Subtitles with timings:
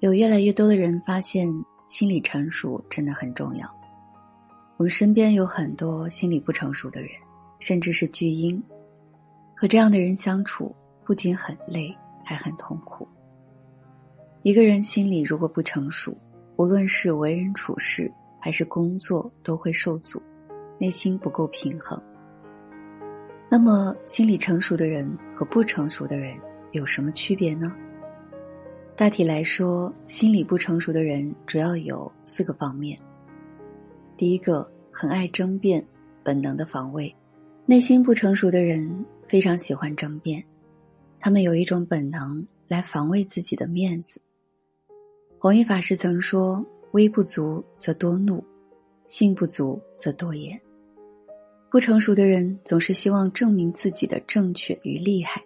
[0.00, 1.48] 有越来越多的人发现，
[1.86, 3.66] 心理成熟真的很重要。
[4.76, 7.10] 我们身边有很多心理不成熟的人，
[7.60, 8.62] 甚至是巨婴。
[9.56, 13.08] 和这样的人相处，不仅很累，还很痛苦。
[14.42, 16.14] 一个人心里如果不成熟，
[16.56, 20.20] 无论是为人处事还是工作，都会受阻，
[20.78, 21.98] 内心不够平衡。
[23.48, 26.36] 那么，心理成熟的人和不成熟的人
[26.72, 27.74] 有什么区别呢？
[28.96, 32.98] 大体来说，心理不成熟的人主要有四个方面。
[34.16, 35.86] 第一个，很爱争辩，
[36.24, 37.14] 本能的防卫；
[37.66, 40.42] 内心不成熟的人非常喜欢争辩，
[41.20, 44.18] 他们有一种本能来防卫自己的面子。
[45.38, 48.42] 弘一法师曾说：“威不足则多怒，
[49.08, 50.58] 性不足则多言。”
[51.70, 55.44] 不成熟的人总是希望证明自己的正确与厉害，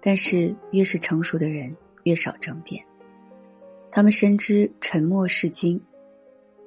[0.00, 1.76] 但是越是成熟的人。
[2.06, 2.80] 越少争辩，
[3.90, 5.80] 他们深知沉默是金，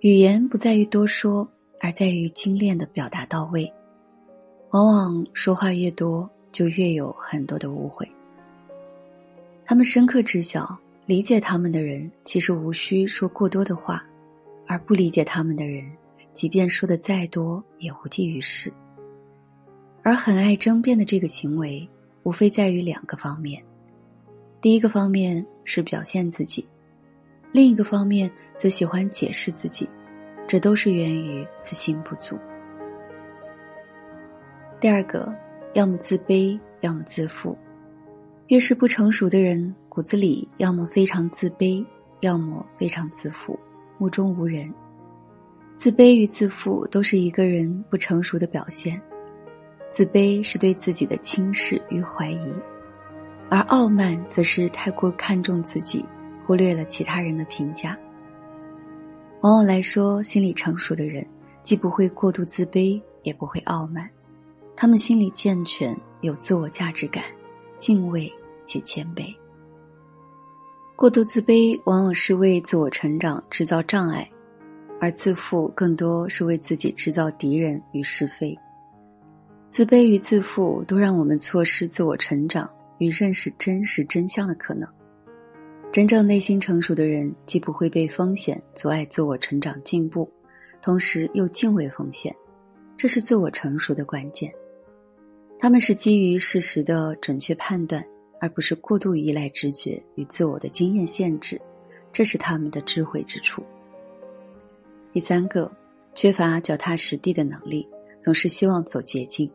[0.00, 3.72] 语言不在于多说，而在于精炼的表达到位。
[4.70, 8.10] 往往说话越多，就越有很多的误会。
[9.64, 14.04] 他们深刻知晓，理解他们的人其实无需说过多的话，
[14.66, 15.88] 而不理解他们的人，
[16.32, 18.72] 即便说的再多也无济于事。
[20.02, 21.88] 而很爱争辩的这个行为，
[22.24, 23.62] 无非在于两个方面。
[24.60, 26.68] 第一个方面是表现自己，
[27.50, 29.88] 另一个方面则喜欢解释自己，
[30.46, 32.38] 这都是源于自信不足。
[34.78, 35.34] 第二个，
[35.72, 37.56] 要么自卑，要么自负。
[38.48, 41.82] 越是不成熟的人，骨子里要么非常自卑，
[42.20, 43.58] 要么非常自负，
[43.96, 44.70] 目中无人。
[45.74, 49.00] 自卑与自负都是一个人不成熟的表现。
[49.88, 52.54] 自卑是对自己的轻视与怀疑。
[53.50, 56.04] 而傲慢则是太过看重自己，
[56.46, 57.98] 忽略了其他人的评价。
[59.40, 61.26] 往往来说，心理成熟的人
[61.64, 64.08] 既不会过度自卑，也不会傲慢，
[64.76, 67.24] 他们心理健全，有自我价值感，
[67.76, 68.32] 敬畏
[68.64, 69.34] 且谦卑。
[70.94, 74.30] 过度自卑往往是为自我成长制造障碍，
[75.00, 78.56] 而自负更多是为自己制造敌人与是非。
[79.70, 82.70] 自卑与自负都让我们错失自我成长。
[83.00, 84.86] 与认识真实真相的可能，
[85.90, 90.30] 真正内心成熟的人，既不会被风险阻碍自我成长进步，
[90.82, 92.34] 同时又敬畏风险，
[92.98, 94.52] 这是自我成熟的关键。
[95.58, 98.04] 他们是基于事实的准确判断，
[98.38, 101.60] 而不是过度依赖直觉与自我的经验限制，
[102.12, 103.62] 这是他们的智慧之处。
[105.12, 105.70] 第三个，
[106.14, 107.88] 缺乏脚踏实地的能力，
[108.20, 109.50] 总是希望走捷径。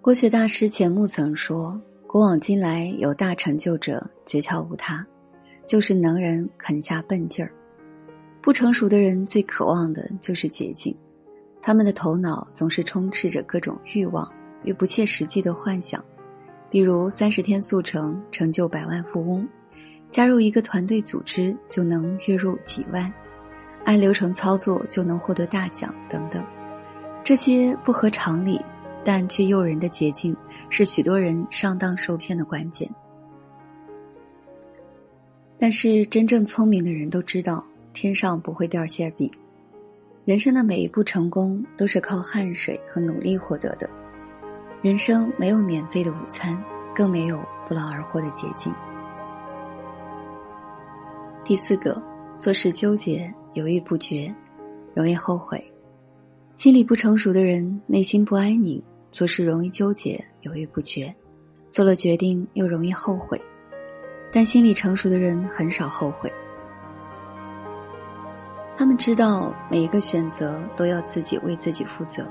[0.00, 5.04] 国学大师钱穆曾说：“古往今来有大成就者，诀窍无他，
[5.66, 7.52] 就是能人肯下笨劲儿。
[8.40, 10.96] 不成熟的人最渴望的就是捷径，
[11.60, 14.26] 他们的头脑总是充斥着各种欲望
[14.62, 16.02] 与不切实际的幻想，
[16.70, 19.46] 比如三十天速成、成就百万富翁、
[20.10, 23.12] 加入一个团队组织就能月入几万、
[23.84, 26.42] 按流程操作就能获得大奖等等，
[27.24, 28.58] 这些不合常理。”
[29.08, 30.36] 但却诱人的捷径，
[30.68, 32.86] 是许多人上当受骗的关键。
[35.58, 37.64] 但是，真正聪明的人都知道，
[37.94, 39.30] 天上不会掉馅饼。
[40.26, 43.88] 人生的每一步成功，都是靠汗水和努力获得的。
[44.82, 46.62] 人生没有免费的午餐，
[46.94, 48.70] 更没有不劳而获的捷径。
[51.46, 51.98] 第四个，
[52.36, 54.30] 做事纠结、犹豫不决，
[54.92, 55.64] 容易后悔。
[56.56, 58.78] 心理不成熟的人，内心不安宁。
[59.18, 61.12] 做事容易纠结、犹豫不决，
[61.70, 63.36] 做了决定又容易后悔，
[64.30, 66.32] 但心理成熟的人很少后悔。
[68.76, 72.24] 他们知道每一个选择都要自己为自己负责，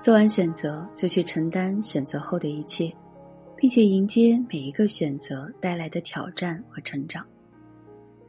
[0.00, 2.90] 做完选择就去承担选择后的一切，
[3.54, 7.22] 并且迎接每一个选择带来的挑战和成长。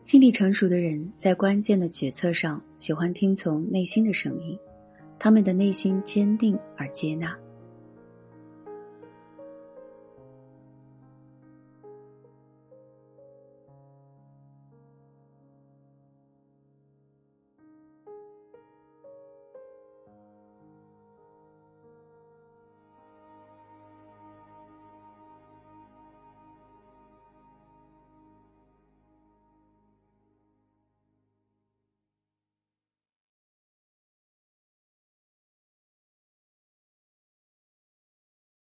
[0.04, 4.60] 心理成熟的人在关键的决策上喜欢听从内心的声音，
[5.18, 7.34] 他们的内心坚定而接纳。